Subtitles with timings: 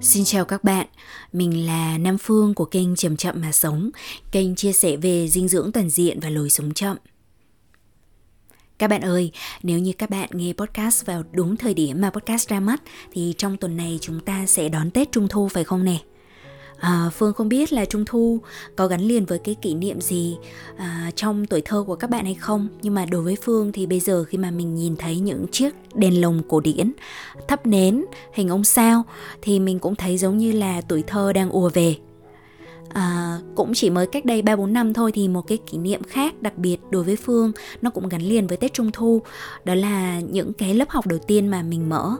[0.00, 0.86] Xin chào các bạn,
[1.32, 3.90] mình là Nam Phương của kênh Chậm Chậm Mà Sống,
[4.32, 6.96] kênh chia sẻ về dinh dưỡng toàn diện và lối sống chậm.
[8.78, 9.32] Các bạn ơi,
[9.62, 12.82] nếu như các bạn nghe podcast vào đúng thời điểm mà podcast ra mắt
[13.12, 15.98] thì trong tuần này chúng ta sẽ đón Tết Trung Thu phải không nè?
[16.80, 18.40] À, Phương không biết là Trung Thu
[18.76, 20.36] có gắn liền với cái kỷ niệm gì
[20.76, 22.68] à, trong tuổi thơ của các bạn hay không.
[22.82, 25.74] Nhưng mà đối với Phương thì bây giờ khi mà mình nhìn thấy những chiếc
[25.94, 26.92] đèn lồng cổ điển
[27.48, 29.04] Thắp nến, hình ông sao
[29.42, 31.96] Thì mình cũng thấy giống như là tuổi thơ đang ùa về.
[32.88, 36.42] À, cũng chỉ mới cách đây 3-4 năm thôi thì một cái kỷ niệm khác
[36.42, 37.52] đặc biệt đối với Phương
[37.82, 39.22] nó cũng gắn liền với Tết Trung Thu.
[39.64, 42.16] Đó là những cái lớp học đầu tiên mà mình mở.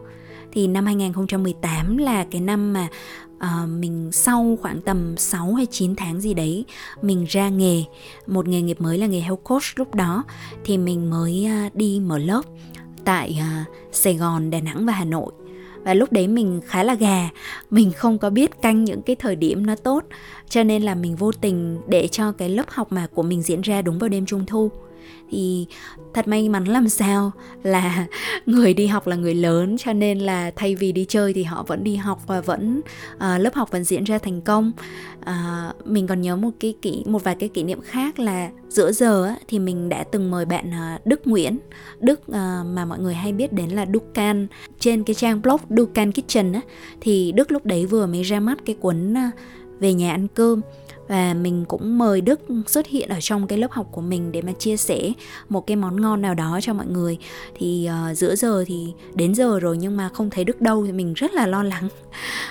[0.52, 2.88] Thì năm 2018 là cái năm mà
[3.44, 6.64] uh, mình sau khoảng tầm 6 hay 9 tháng gì đấy
[7.02, 7.84] mình ra nghề
[8.26, 10.24] một nghề nghiệp mới là nghề health coach lúc đó
[10.64, 12.42] thì mình mới uh, đi mở lớp
[13.04, 15.32] tại uh, Sài Gòn, Đà Nẵng và Hà Nội.
[15.84, 17.28] Và lúc đấy mình khá là gà
[17.70, 20.04] mình không có biết canh những cái thời điểm nó tốt
[20.48, 23.60] cho nên là mình vô tình để cho cái lớp học mà của mình diễn
[23.60, 24.70] ra đúng vào đêm trung thu
[25.30, 25.66] thì
[26.14, 27.32] thật may mắn làm sao
[27.62, 28.06] là
[28.46, 31.62] người đi học là người lớn cho nên là thay vì đi chơi thì họ
[31.62, 32.80] vẫn đi học và vẫn
[33.14, 34.72] uh, lớp học vẫn diễn ra thành công.
[35.20, 38.92] Uh, mình còn nhớ một cái kỷ một vài cái kỷ niệm khác là giữa
[38.92, 41.58] giờ á, thì mình đã từng mời bạn uh, Đức Nguyễn.
[42.00, 42.34] Đức uh,
[42.66, 44.46] mà mọi người hay biết đến là Dukan.
[44.78, 46.60] Trên cái trang blog Dukan Kitchen á,
[47.00, 49.34] thì Đức lúc đấy vừa mới ra mắt cái cuốn uh,
[49.80, 50.60] về nhà ăn cơm
[51.08, 54.42] và mình cũng mời Đức xuất hiện ở trong cái lớp học của mình để
[54.42, 55.12] mà chia sẻ
[55.48, 57.18] một cái món ngon nào đó cho mọi người.
[57.54, 60.92] Thì uh, giữa giờ thì đến giờ rồi nhưng mà không thấy Đức đâu thì
[60.92, 61.88] mình rất là lo lắng.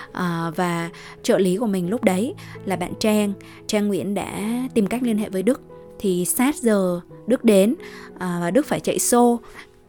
[0.09, 0.89] Uh, và
[1.23, 2.33] trợ lý của mình lúc đấy
[2.65, 3.33] là bạn Trang.
[3.67, 4.39] Trang Nguyễn đã
[4.73, 5.61] tìm cách liên hệ với Đức.
[5.99, 7.75] Thì sát giờ Đức đến
[8.13, 9.39] uh, và Đức phải chạy xô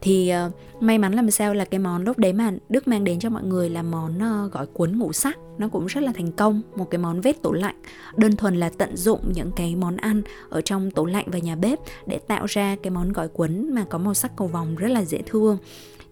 [0.01, 3.19] thì uh, may mắn làm sao là cái món lúc đấy mà Đức mang đến
[3.19, 5.37] cho mọi người là món ờ, uh, gỏi cuốn ngũ sắc.
[5.57, 7.75] Nó cũng rất là thành công một cái món vết tủ lạnh.
[8.17, 11.55] Đơn thuần là tận dụng những cái món ăn ở trong tủ lạnh và nhà
[11.55, 14.87] bếp để tạo ra cái món gỏi cuốn mà có màu sắc cầu vồng rất
[14.87, 15.57] là dễ thương.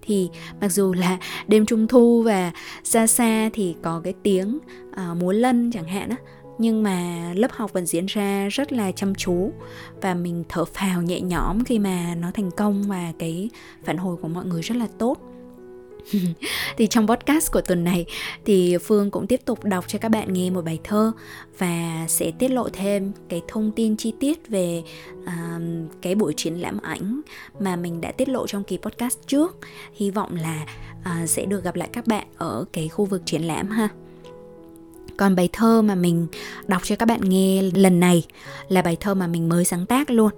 [0.02, 0.30] Thì
[0.62, 1.18] mặc dù là
[1.48, 2.52] đêm trung thu và
[2.84, 4.60] xa xa thì có cái tiếng
[4.90, 6.18] uh, múa lân chẳng hạn á
[6.58, 9.52] nhưng mà lớp học vẫn diễn ra rất là chăm chú
[10.02, 13.50] và mình thở phào nhẹ nhõm khi mà nó thành công và cái
[13.84, 15.18] phản hồi của mọi người rất là tốt
[16.78, 18.06] thì trong podcast của tuần này
[18.46, 21.12] thì Phương cũng tiếp tục đọc cho các bạn nghe một bài thơ
[21.58, 24.84] và sẽ tiết lộ thêm cái thông tin chi tiết về
[25.24, 25.62] uh,
[26.02, 27.22] cái buổi triển lãm ảnh
[27.60, 29.58] mà mình đã tiết lộ trong kỳ podcast trước.
[29.94, 30.66] Hy vọng là
[31.00, 33.90] uh, sẽ được gặp lại các bạn ở cái khu vực triển lãm ha.
[35.18, 36.28] Còn bài thơ mà mình
[36.68, 38.26] đọc cho các bạn nghe lần này
[38.68, 40.32] là bài thơ mà mình mới sáng tác luôn.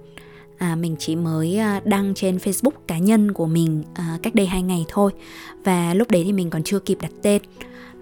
[0.58, 4.46] À, mình chỉ mới à, đăng trên Facebook cá nhân của mình à, cách đây
[4.46, 5.12] hai ngày thôi.
[5.64, 7.42] Và lúc đấy thì mình còn chưa kịp đặt tên.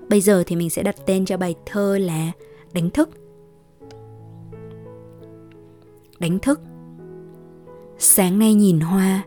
[0.08, 2.32] Bây giờ thì mình sẽ đặt tên cho bài thơ là
[2.72, 3.10] đánh thức.
[6.18, 6.60] Đánh thức.
[7.98, 9.22] Sáng nay nhìn hoa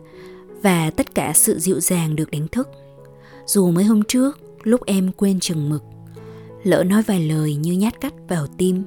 [0.62, 2.69] và tất cả sự dịu dàng được đánh thức.
[3.45, 5.83] Dù mới hôm trước lúc em quên chừng mực
[6.63, 8.83] lỡ nói vài lời như nhát cắt vào tim.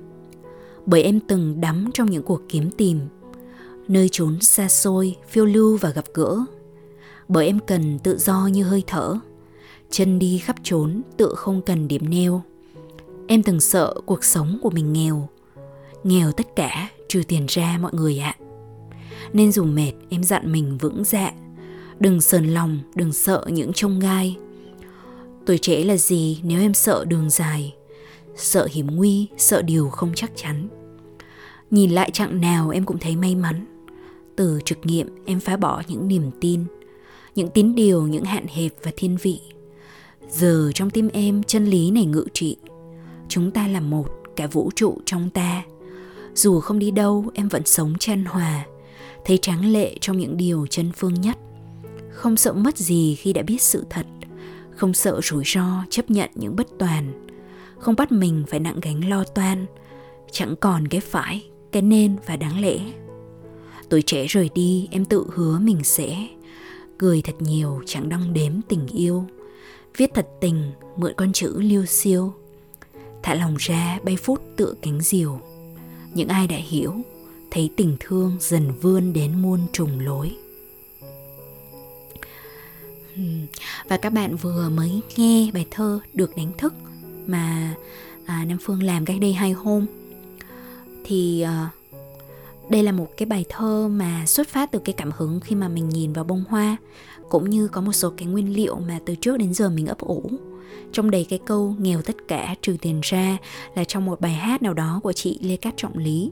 [0.87, 3.01] Bởi em từng đắm trong những cuộc kiếm tìm,
[3.89, 6.39] nơi trốn xa xôi, phiêu lưu và gặp gỡ.
[7.29, 9.19] Bởi em cần tự do như hơi thở,
[9.91, 12.43] chân đi khắp trốn tự không cần điểm neo
[13.27, 15.29] em từng sợ cuộc sống của mình nghèo
[16.05, 18.37] nghèo tất cả, trừ tiền ra mọi người ạ.
[19.33, 21.33] Nên dù mệt, em dặn mình vững dạ
[21.99, 24.37] đừng sờn lòng, đừng sợ những trông gai
[25.47, 27.75] tuổi trẻ là gì nếu em sợ đường dài?
[28.37, 30.69] Sợ hiểm nguy, sợ điều không chắc chắn.
[31.71, 33.67] Nhìn lại chặng nào em cũng thấy may mắn.
[34.37, 36.65] Từ trực nghiệm, em phá bỏ những niềm tin,
[37.35, 39.41] những tín điều, những hạn hẹp và thiên vị.
[40.31, 42.57] Giờ trong tim em, chân lý này ngự trị.
[43.29, 45.63] Chúng ta là một, cả vũ trụ trong ta.
[46.35, 48.67] Dù không đi đâu, em vẫn sống chan hòa,
[49.25, 51.39] thấy tráng lệ trong những điều chân phương nhất.
[52.11, 54.07] Không sợ mất gì khi đã biết sự thật
[54.77, 57.27] không sợ rủi ro, chấp nhận những bất toàn.
[57.79, 59.67] Không bắt mình phải nặng gánh lo toan,
[60.33, 62.79] chẳng còn cái phải, cái nên và đáng lẽ.
[63.89, 66.27] Tuổi trẻ rời đi, em tự hứa mình sẽ
[66.99, 69.25] cười thật nhiều, chẳng đong đếm tình yêu.
[69.97, 72.33] Viết thật tình, mượn con chữ liêu siêu.
[73.23, 75.41] Thả lòng ra, bay phút tựa cánh diều.
[76.15, 76.95] Những ai đã hiểu,
[77.51, 80.37] thấy tình thương dần vươn đến muôn trùng lối
[83.89, 86.75] và các bạn vừa mới nghe bài thơ được đánh thức
[87.27, 87.75] mà
[88.27, 89.87] à, nam phương làm cách đây hai hôm.
[91.05, 91.71] Thì à,
[92.71, 95.69] đây là một cái bài thơ mà xuất phát từ cái cảm hứng khi mà
[95.69, 96.77] mình nhìn vào bông hoa
[97.29, 99.99] cũng như có một số cái nguyên liệu mà từ trước đến giờ mình ấp
[99.99, 100.31] ủ.
[100.93, 103.37] Trong đầy cái câu nghèo tất cả trừ tiền ra
[103.75, 106.31] là trong một bài hát nào đó của chị Lê Cát Trọng Lý.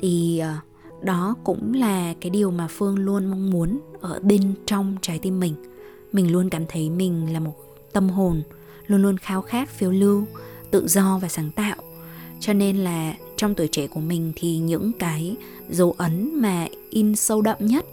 [0.00, 0.60] Thì à,
[1.02, 5.40] đó cũng là cái điều mà Phương luôn mong muốn ở bên trong trái tim
[5.40, 5.54] mình
[6.12, 7.54] mình luôn cảm thấy mình là một
[7.92, 8.42] tâm hồn
[8.86, 10.24] luôn luôn khao khát phiêu lưu
[10.70, 11.76] tự do và sáng tạo.
[12.40, 15.36] Cho nên là trong tuổi trẻ của mình thì những cái
[15.70, 17.84] dấu ấn mà in sâu đậm nhất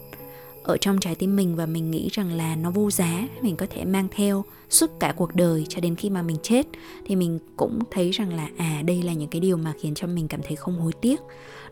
[0.64, 3.66] ở trong trái tim mình và mình nghĩ rằng là nó vô giá mình có
[3.70, 6.68] thể mang theo suốt cả cuộc đời cho đến khi mà mình chết
[7.06, 10.08] thì mình cũng thấy rằng là à đây là những cái điều mà khiến cho
[10.08, 11.22] mình cảm thấy không hối tiếc.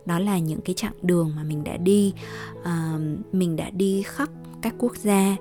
[0.06, 2.13] Đó là những cái chặng đường mà mình đã đi
[2.59, 3.01] uh,
[3.31, 4.30] mình đã đi khắp
[4.62, 5.36] các quốc gia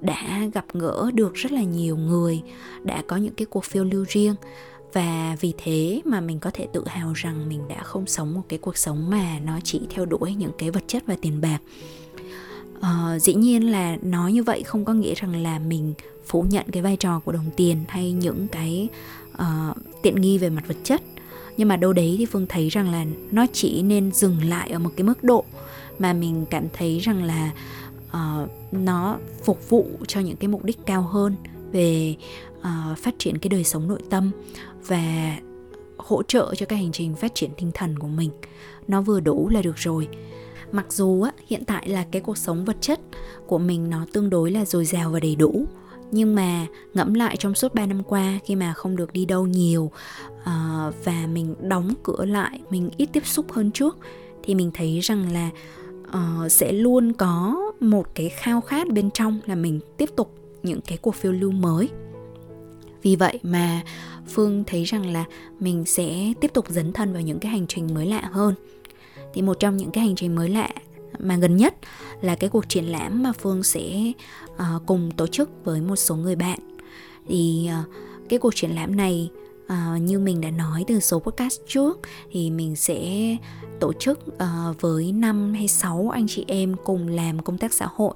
[0.00, 2.42] đã gặp gỡ được rất là nhiều người
[2.82, 4.34] đã có những cái cuộc phiêu lưu riêng.
[4.92, 8.42] Và vì thế mà mình có thể tự hào rằng mình đã không sống một
[8.48, 11.58] cái cuộc sống mà nó chỉ theo đuổi những cái vật chất và tiền bạc.
[12.78, 15.94] Uh, dĩ nhiên là nói như vậy không có nghĩa rằng là mình
[16.26, 18.88] phủ nhận cái vai trò của đồng tiền hay những cái
[19.32, 21.02] uh, tiện nghi về mặt vật chất.
[21.56, 24.78] Nhưng mà đâu đấy thì phương thấy rằng là nó chỉ nên dừng lại ở
[24.78, 25.44] một cái mức độ
[25.98, 27.50] mà mình cảm thấy rằng là
[28.08, 31.36] uh, nó phục vụ cho những cái mục đích cao hơn
[31.72, 32.16] về
[32.58, 34.30] uh, phát triển cái đời sống nội tâm
[34.86, 35.36] và
[35.96, 38.30] hỗ trợ cho cái hành trình phát triển tinh thần của mình.
[38.88, 40.08] Nó vừa đủ là được rồi.
[40.72, 43.00] Mặc dù á, hiện tại là cái cuộc sống vật chất
[43.46, 45.66] của mình nó tương đối là dồi dào và đầy đủ
[46.10, 49.46] nhưng mà ngẫm lại trong suốt 3 năm qua khi mà không được đi đâu
[49.46, 49.90] nhiều
[50.40, 53.98] uh, và mình đóng cửa lại mình ít tiếp xúc hơn trước
[54.42, 55.50] thì mình thấy rằng là
[56.08, 60.80] uh, sẽ luôn có một cái khao khát bên trong là mình tiếp tục những
[60.80, 61.88] cái cuộc phiêu lưu mới.
[63.02, 63.82] Vì vậy mà
[64.28, 65.24] phương thấy rằng là
[65.60, 68.54] mình sẽ tiếp tục dấn thân vào những cái hành trình mới lạ hơn.
[69.34, 70.70] Thì một trong những cái hành trình mới lạ
[71.18, 71.74] mà gần nhất
[72.20, 74.12] là cái cuộc triển lãm mà phương sẽ
[74.46, 76.58] uh, cùng tổ chức với một số người bạn.
[77.28, 77.94] Thì uh,
[78.28, 79.30] cái cuộc triển lãm này
[79.64, 81.98] uh, như mình đã nói từ số podcast trước
[82.30, 83.36] thì mình sẽ
[83.80, 87.86] tổ chức uh, với năm hay sáu anh chị em cùng làm công tác xã
[87.94, 88.14] hội.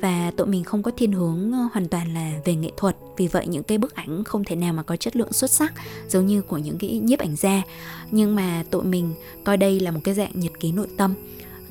[0.00, 2.96] Và tụi mình không có thiên hướng uh, hoàn toàn là về nghệ thuật.
[3.16, 5.72] Vì vậy những cái bức ảnh không thể nào mà có chất lượng xuất sắc
[6.08, 7.62] giống như của những cái nhiếp ảnh gia.
[8.10, 9.14] Nhưng mà tụi mình
[9.44, 11.14] coi đây là một cái dạng nhật ký nội tâm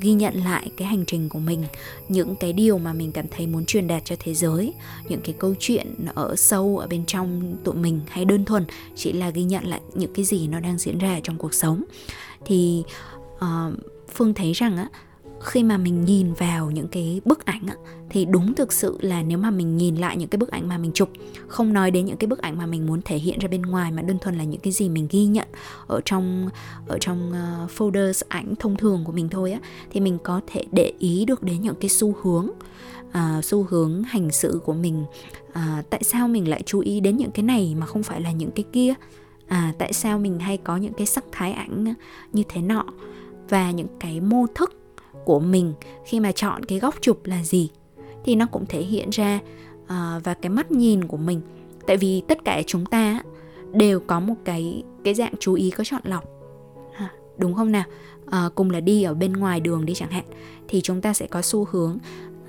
[0.01, 1.65] ghi nhận lại cái hành trình của mình
[2.09, 4.73] những cái điều mà mình cảm thấy muốn truyền đạt cho thế giới
[5.09, 8.65] những cái câu chuyện ở sâu ở bên trong tụi mình hay đơn thuần
[8.95, 11.83] chỉ là ghi nhận lại những cái gì nó đang diễn ra trong cuộc sống.
[12.45, 12.83] Thì
[13.45, 13.73] uh,
[14.13, 14.89] phương thấy rằng á
[15.43, 17.75] khi mà mình nhìn vào những cái bức ảnh á,
[18.09, 20.77] thì đúng thực sự là nếu mà mình nhìn lại những cái bức ảnh mà
[20.77, 21.09] mình chụp
[21.47, 23.91] không nói đến những cái bức ảnh mà mình muốn thể hiện ra bên ngoài
[23.91, 25.47] mà đơn thuần là những cái gì mình ghi nhận
[25.87, 26.49] ở trong
[26.87, 29.59] ở trong uh, folders ảnh thông thường của mình thôi á
[29.89, 32.49] thì mình có thể để ý được đến những cái xu hướng
[33.07, 35.05] uh, xu hướng hành xử của mình.
[35.49, 38.31] Uh, tại sao mình lại chú ý đến những cái này mà không phải là
[38.31, 38.93] những cái kia?
[39.47, 41.93] À, tại sao mình hay có những cái sắc thái ảnh
[42.33, 42.85] như thế nọ?
[43.49, 44.75] Và những cái mô thức
[45.25, 45.73] của mình
[46.05, 47.69] khi mà chọn cái góc chụp là gì
[48.23, 49.39] thì nó cũng thể hiện ra
[49.83, 49.89] uh,
[50.23, 51.41] và cái mắt nhìn của mình.
[51.87, 53.21] Tại vì tất cả chúng ta
[53.73, 56.23] đều có một cái cái dạng chú ý có chọn lọc.
[56.93, 57.83] Ha, đúng không nào?
[58.25, 60.25] Uh, cùng là đi ở bên ngoài đường đi chẳng hạn
[60.67, 61.97] thì chúng ta sẽ có xu hướng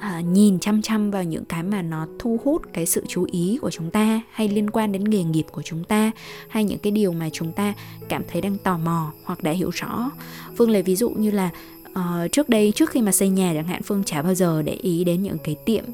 [0.00, 3.58] à, nhìn chăm chăm vào những cái mà nó thu hút cái sự chú ý
[3.62, 6.10] của chúng ta hay liên quan đến nghề nghiệp của chúng ta
[6.48, 7.74] hay những cái điều mà chúng ta
[8.08, 10.10] cảm thấy đang tò mò hoặc đã hiểu rõ.
[10.56, 11.50] Phương lấy ví dụ như là
[11.90, 14.72] uh, trước đây trước khi mà xây nhà chẳng hạn phương chả bao giờ để
[14.72, 15.84] ý đến những cái tiệm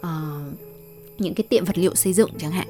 [0.00, 0.08] uh,
[1.18, 2.66] những cái tiệm vật liệu xây dựng chẳng hạn.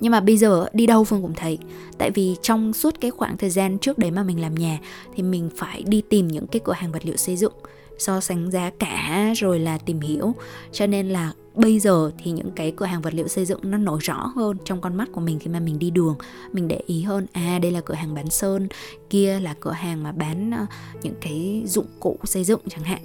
[0.00, 1.58] Nhưng mà bây giờ đi đâu phương cũng thấy.
[1.98, 4.78] Tại vì trong suốt cái khoảng thời gian trước đấy mà mình làm nhà
[5.16, 7.52] thì mình phải đi tìm những cái cửa hàng vật liệu xây dựng
[8.00, 10.34] so sánh giá cả rồi là tìm hiểu.
[10.72, 13.78] Cho nên là bây giờ thì những cái cửa hàng vật liệu xây dựng nó
[13.78, 16.14] nổi rõ hơn trong con mắt của mình khi mà mình đi đường.
[16.52, 18.68] Mình để ý hơn à đây là cửa hàng bán sơn,
[19.10, 20.66] kia là cửa hàng mà bán ờ,
[21.02, 23.02] những cái dụng cụ xây dựng chẳng hạn.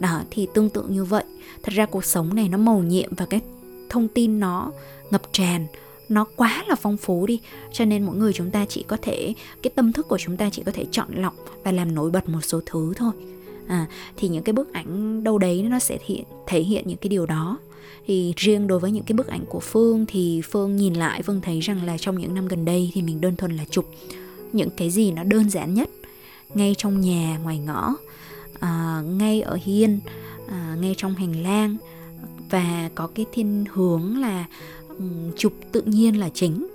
[0.00, 1.24] Đó, thì tương tự như vậy.
[1.62, 3.40] Thật ra cuộc sống này nó màu nhiệm và cái
[3.88, 4.72] thông tin nó
[5.10, 5.66] ngập tràn,
[6.08, 7.40] nó quá là phong phú đi.
[7.72, 10.50] Cho nên mỗi người chúng ta chỉ có thể, cái tâm thức của chúng ta
[10.52, 13.12] chỉ có thể chọn lọc và làm nổi bật một số thứ thôi
[13.68, 17.08] à, thì những cái bức ảnh đâu đấy nó sẽ thể, thể hiện những cái
[17.08, 17.58] điều đó.
[18.06, 21.40] Thì riêng đối với những cái bức ảnh của phương thì phương nhìn lại phương
[21.40, 23.86] thấy rằng là trong những năm gần đây thì mình đơn thuần là chụp
[24.52, 25.90] những cái gì nó đơn giản nhất
[26.54, 27.94] ngay trong nhà ngoài ngõ
[28.60, 30.00] à, ngay ở hiên
[30.48, 31.76] à, ngay trong hành lang.
[32.50, 34.44] Và có cái thiên hướng là
[34.88, 36.66] um, chụp tự nhiên là chính.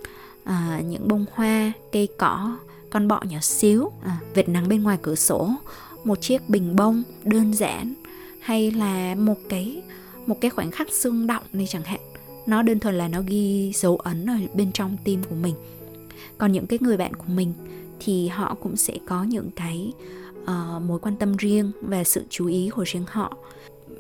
[0.44, 2.58] À, những bông hoa cây cỏ
[2.90, 5.50] con bọ nhỏ xíu à, vệt nắng bên ngoài cửa sổ
[6.04, 7.94] một chiếc bình bông đơn giản
[8.40, 9.82] hay là một cái
[10.26, 12.00] một cái khoảnh khắc xương động này chẳng hạn.
[12.46, 15.56] Nó đơn thuần là nó ghi dấu ấn ở bên trong tim của mình.
[16.38, 17.54] Còn những cái người bạn của mình
[18.00, 19.94] thì họ cũng sẽ có những cái
[20.44, 23.38] uh, mối quan tâm riêng và sự chú ý của riêng họ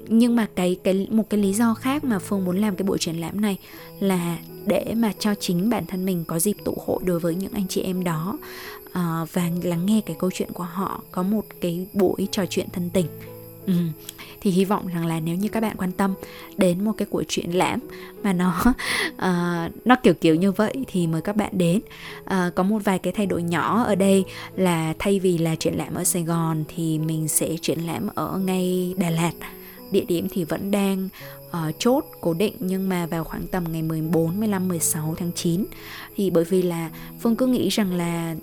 [0.07, 2.97] nhưng mà cái cái một cái lý do khác mà phương muốn làm cái buổi
[2.97, 3.57] triển lãm này
[3.99, 7.53] là để mà cho chính bản thân mình có dịp tụ hội đối với những
[7.53, 8.37] anh chị em đó.
[8.85, 12.67] Uh, và lắng nghe cái câu chuyện của họ có một cái buổi trò chuyện
[12.73, 13.05] thân tình.
[13.67, 13.73] Ừ.
[14.41, 16.13] thì hy vọng rằng là nếu như các bạn quan tâm
[16.57, 17.79] đến một cái cuộc triển lãm
[18.23, 21.81] mà nó uh, nó kiểu kiểu như vậy thì mời các bạn đến.
[22.23, 25.73] Uh, có một vài cái thay đổi nhỏ ở đây là thay vì là triển
[25.73, 29.33] lãm ở Sài Gòn thì mình sẽ triển lãm ở ngay Đà Lạt
[29.93, 31.09] địa điểm thì vẫn đang
[31.47, 35.65] uh, chốt cố định nhưng mà vào khoảng tầm ngày 14, 15, 16 tháng 9
[36.15, 38.35] thì bởi vì là Phương cứ nghĩ rằng là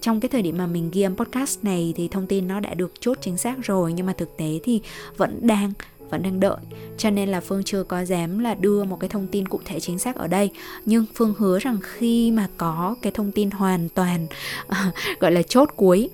[0.00, 2.74] trong cái thời điểm mà mình ghi âm podcast này thì thông tin nó đã
[2.74, 4.80] được chốt chính xác rồi nhưng mà thực tế thì
[5.16, 5.72] vẫn đang
[6.10, 6.56] vẫn đang đợi.
[6.98, 9.80] Cho nên là phương chưa có dám là đưa một cái thông tin cụ thể
[9.80, 10.50] chính xác ở đây.
[10.84, 14.26] Nhưng phương hứa rằng khi mà có cái thông tin hoàn toàn
[14.66, 16.10] uh, gọi là chốt cuối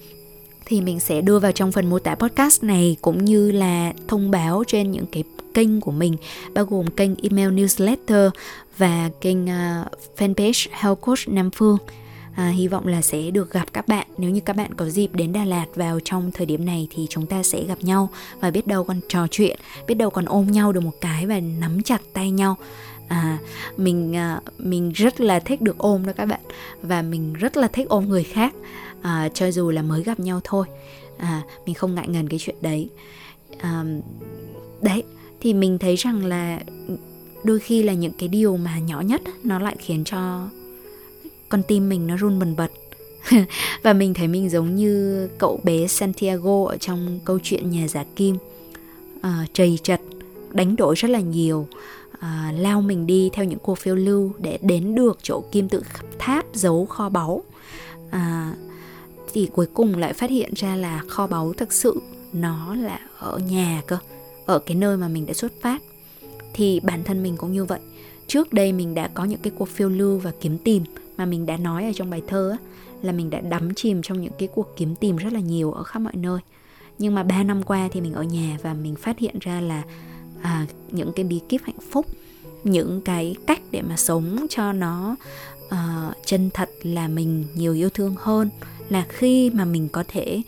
[0.66, 4.30] thì mình sẽ đưa vào trong phần mô tả podcast này cũng như là thông
[4.30, 6.16] báo trên những cái kênh của mình
[6.54, 8.30] bao gồm kênh email newsletter
[8.78, 9.87] và kênh uh,
[10.18, 11.76] fanpage Health Coach Nam Phương.
[12.37, 14.06] À, hy vọng là sẽ được gặp các bạn.
[14.18, 17.06] Nếu như các bạn có dịp đến Đà Lạt vào trong thời điểm này thì
[17.11, 18.09] chúng ta sẽ gặp nhau
[18.40, 21.40] và biết đâu còn trò chuyện biết đâu còn ôm nhau được một cái và
[21.40, 22.56] nắm chặt tay nhau.
[23.09, 23.38] À,
[23.76, 26.40] mình à, mình rất là thích được ôm đó các bạn.
[26.83, 28.54] Và mình rất là thích ôm người khác
[29.04, 30.66] à, cho dù là mới gặp nhau thôi.
[31.18, 32.88] À, mình không ngại ngần cái chuyện đấy.
[33.58, 33.84] À,
[34.82, 35.02] đấy
[35.40, 36.61] thì mình thấy rằng là
[37.44, 40.49] đôi khi là những cái điều mà nhỏ nhất nó lại khiến cho
[41.49, 42.70] con tim mình nó run bần bật.
[43.82, 48.04] Và mình thấy mình giống như cậu bé Santiago ở trong câu chuyện nhà giả
[48.16, 48.37] kim.
[49.20, 50.00] À, trầy chật
[50.52, 51.68] đánh đổi rất là nhiều.
[52.18, 55.82] À, lao mình đi theo những cuộc phiêu lưu để đến được chỗ kim tự
[56.18, 57.42] tháp giấu kho báu.
[58.11, 58.54] À,
[59.35, 62.00] thì cuối cùng lại phát hiện ra là kho báu thực sự
[62.33, 63.99] nó là ở nhà cơ
[64.47, 65.83] ở cái nơi mà mình đã xuất phát.
[66.55, 67.81] Thì bản thân mình cũng như vậy.
[68.26, 70.85] Trước đây mình đã có những cái cuộc phiêu lưu và kiếm tìm
[71.17, 72.59] mà mình đã nói ở trong bài thơ á,
[73.03, 75.83] là mình đã đắm chìm trong những cái cuộc kiếm tìm rất là nhiều ở
[75.83, 76.41] khắp mọi nơi.
[76.99, 79.83] Nhưng mà 3 năm qua thì mình ở nhà và mình phát hiện ra là
[80.43, 82.07] à, những cái bí kíp hạnh phúc
[82.64, 85.17] những cái cách để mà sống cho nó
[85.67, 88.50] uh, chân thật là mình nhiều yêu thương hơn
[88.88, 90.43] là khi mà mình có thể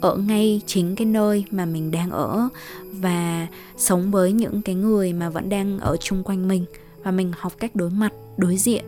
[0.00, 2.48] ở ngay chính cái nơi mà mình đang ở
[2.92, 6.64] và sống với những cái người mà vẫn đang ở chung quanh mình
[7.02, 8.84] và mình học cách đối mặt đối diện.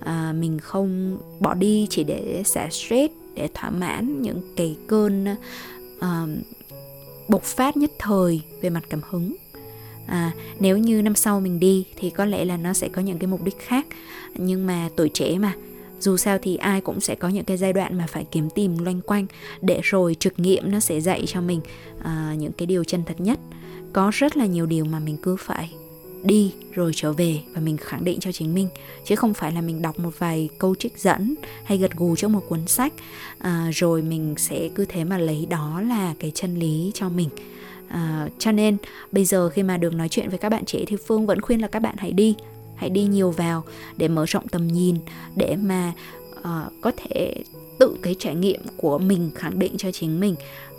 [0.00, 5.26] À, mình không bỏ đi chỉ để xả stress để thỏa mãn những cái cơn
[5.98, 6.04] uh,
[7.28, 9.36] bộc phát nhất thời về mặt cảm hứng.
[10.06, 13.18] À, nếu như năm sau mình đi thì có lẽ là nó sẽ có những
[13.18, 13.86] cái mục đích khác.
[14.34, 15.54] Nhưng mà tuổi trẻ mà
[16.00, 18.78] dù sao thì ai cũng sẽ có những cái giai đoạn mà phải kiếm tìm
[18.78, 19.26] loanh quanh
[19.60, 21.60] để rồi trực nghiệm nó sẽ dạy cho mình
[22.02, 23.38] à, những cái điều chân thật nhất.
[23.92, 25.70] Có rất là nhiều điều mà mình cứ phải
[26.22, 28.68] đi rồi trở về và mình khẳng định cho chính mình
[29.04, 32.32] chứ không phải là mình đọc một vài câu trích dẫn hay gật gù trong
[32.32, 32.92] một cuốn sách
[33.38, 37.28] à, rồi mình sẽ cứ thế mà lấy đó là cái chân lý cho mình.
[37.88, 38.76] À, cho nên
[39.12, 41.60] bây giờ khi mà được nói chuyện với các bạn trẻ thì phương vẫn khuyên
[41.60, 42.34] là các bạn hãy đi
[42.78, 43.64] hãy đi nhiều vào
[43.96, 44.96] để mở rộng tầm nhìn
[45.36, 45.92] để mà
[46.38, 47.34] uh, có thể
[47.78, 50.34] tự cái trải nghiệm của mình khẳng định cho chính mình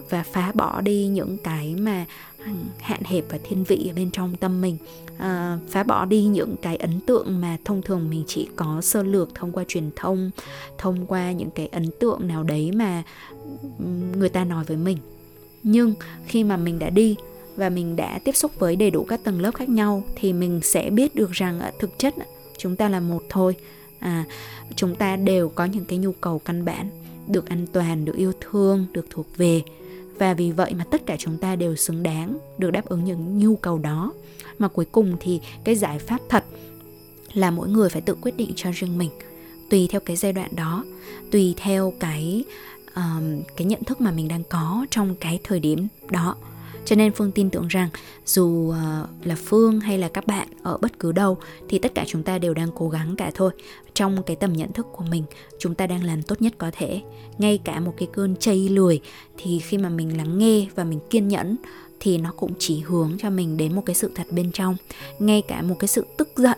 [0.10, 2.06] và phá bỏ đi những cái mà
[2.38, 4.77] ừ, hạn hẹp và thiên vị ở bên trong tâm mình.
[5.18, 9.03] À, phá bỏ đi những cái ấn tượng mà thông thường mình chỉ có sơ
[9.03, 10.32] lược thông qua truyền thông
[10.77, 13.03] thông qua những cái ấn tượng nào đấy mà
[13.79, 13.86] ừ,
[14.18, 14.98] người ta nói với mình.
[15.63, 15.94] Nhưng
[16.25, 17.15] khi mà mình đã đi
[17.60, 20.60] và mình đã tiếp xúc với đầy đủ các tầng lớp khác nhau thì mình
[20.63, 22.16] sẽ biết được rằng thực chất
[22.58, 23.56] chúng ta là một thôi.
[24.00, 24.25] À,
[24.75, 26.89] chúng ta đều có những cái nhu cầu căn bản
[27.28, 29.62] được an toàn được yêu thương được thuộc về.
[30.18, 33.39] Và vì vậy mà tất cả chúng ta đều xứng đáng được đáp ứng những
[33.39, 34.13] nhu cầu đó.
[34.60, 36.44] Mà cuối cùng thì cái giải pháp thật
[37.34, 39.12] là mỗi người phải tự quyết định cho riêng mình.
[39.70, 40.84] Tùy theo cái giai đoạn đó
[41.32, 42.44] tùy theo cái
[42.96, 46.36] um, cái nhận thức mà mình đang có trong cái thời điểm đó
[46.86, 47.90] cho nên phương tin tưởng rằng
[48.26, 51.38] dù ờ, là phương hay là các bạn ở bất cứ đâu
[51.70, 53.52] thì tất cả chúng ta đều đang cố gắng cả thôi.
[53.94, 55.24] Trong cái tầm nhận thức của mình,
[55.60, 57.02] chúng ta đang làm tốt nhất có thể.
[57.38, 59.02] Ngay cả một cái cơn chây lười
[59.38, 61.56] thì khi mà mình lắng nghe và mình kiên nhẫn
[62.00, 64.76] thì nó cũng chỉ hướng cho mình đến một cái sự thật bên trong.
[65.20, 66.58] Ngay cả một cái sự tức giận,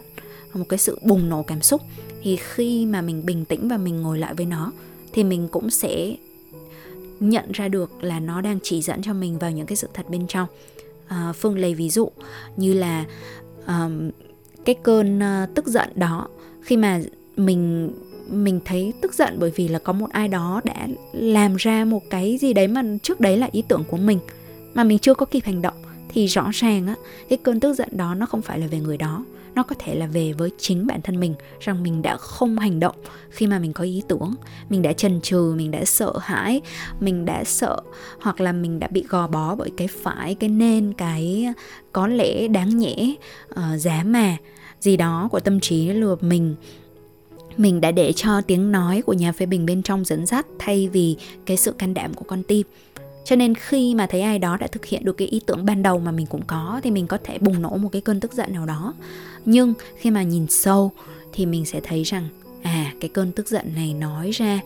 [0.53, 1.81] một cái sự bùng nổ cảm xúc
[2.23, 4.71] thì khi mà mình bình tĩnh và mình ngồi lại với nó
[5.13, 6.15] thì mình cũng sẽ
[7.21, 10.09] nhận ra được là nó đang chỉ dẫn cho mình vào những cái sự thật
[10.09, 10.47] bên trong.
[11.07, 12.11] À, phương lấy ví dụ
[12.57, 13.05] như là
[13.67, 14.09] um,
[14.65, 16.27] cái cơn uh, tức giận đó
[16.61, 17.01] khi mà
[17.37, 17.91] mình
[18.27, 22.01] mình thấy tức giận bởi vì là có một ai đó đã làm ra một
[22.09, 24.19] cái gì đấy mà trước đấy là ý tưởng của mình
[24.73, 25.80] mà mình chưa có kịp hành động
[26.13, 26.95] thì rõ ràng á
[27.29, 29.25] cái cơn tức giận đó nó không phải là về người đó.
[29.55, 32.79] Nó có thể là về với chính bản thân mình rằng mình đã không hành
[32.79, 32.95] động
[33.29, 34.35] khi mà mình có ý tưởng
[34.69, 36.61] mình đã chần chừ mình đã sợ hãi
[36.99, 37.81] mình đã sợ
[38.21, 41.47] hoặc là mình đã bị gò bó bởi cái phải cái nên cái
[41.93, 43.13] có lẽ đáng nhẽ
[43.49, 44.37] uh, giá mà
[44.79, 46.55] gì đó của tâm trí lừa mình.
[47.57, 50.87] Mình đã để cho tiếng nói của nhà phê bình bên trong dẫn dắt thay
[50.87, 51.15] vì
[51.45, 52.67] cái sự can đảm của con tim
[53.25, 55.83] cho nên khi mà thấy ai đó đã thực hiện được cái ý tưởng ban
[55.83, 58.33] đầu mà mình cũng có, thì mình có thể bùng nổ một cái cơn tức
[58.33, 58.93] giận nào đó.
[59.45, 60.91] Nhưng khi mà nhìn sâu,
[61.33, 62.27] thì mình sẽ thấy rằng
[62.61, 64.59] à cái cơn tức giận này nói ra,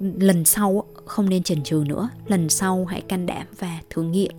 [0.00, 2.08] lần sau không nên chần chừ nữa.
[2.26, 4.32] Lần sau hãy can đảm và thử nghiệm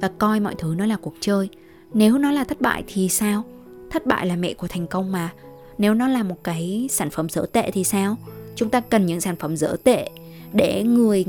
[0.00, 1.48] và coi mọi thứ nó là cuộc chơi.
[1.94, 3.44] Nếu nó là thất bại thì sao?
[3.90, 5.32] Thất bại là mẹ của thành công mà.
[5.78, 8.16] Nếu nó là một cái sản phẩm dở tệ thì sao?
[8.56, 10.10] Chúng ta cần những sản phẩm dở tệ
[10.52, 11.24] để người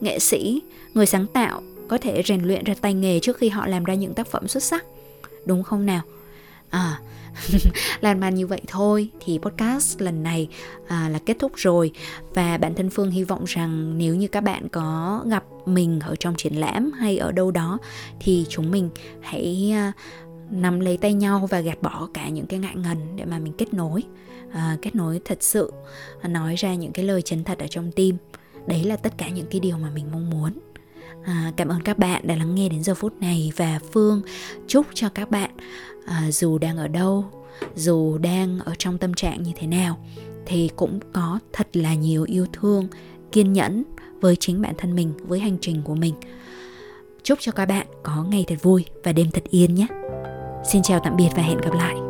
[0.00, 0.62] nghệ sĩ
[0.94, 3.94] người sáng tạo có thể rèn luyện ra tay nghề trước khi họ làm ra
[3.94, 4.84] những tác phẩm xuất sắc.
[5.46, 6.02] Đúng không nào?
[6.70, 7.00] À
[8.00, 10.48] lan man như vậy thôi thì podcast lần này
[10.88, 11.90] à, là kết thúc rồi.
[12.34, 16.16] Và bản thân phương hy vọng rằng nếu như các bạn có gặp mình ở
[16.16, 17.78] trong triển lãm hay ở đâu đó
[18.20, 19.92] thì chúng mình hãy à,
[20.50, 23.52] nắm lấy tay nhau và gạt bỏ cả những cái ngại ngần để mà mình
[23.58, 24.02] kết nối.
[24.52, 25.72] À, kết nối thật sự
[26.28, 28.16] nói ra những cái lời chân thật ở trong tim.
[28.66, 30.52] Đấy là tất cả những cái điều mà mình mong muốn
[31.24, 34.22] à, cảm ơn các bạn đã lắng nghe đến giờ phút này và phương
[34.66, 35.50] chúc cho các bạn
[36.06, 37.24] à, dù đang ở đâu
[37.74, 39.98] dù đang ở trong tâm trạng như thế nào
[40.46, 42.88] thì cũng có thật là nhiều yêu thương
[43.32, 43.84] kiên nhẫn
[44.20, 46.14] với chính bản thân mình với hành trình của mình.
[47.22, 49.86] Chúc cho các bạn có ngày thật vui và đêm thật yên nhé.
[50.72, 52.09] Xin chào tạm biệt và hẹn gặp lại.